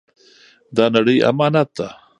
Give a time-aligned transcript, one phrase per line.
[0.75, 1.87] دا نړۍ امانت ده.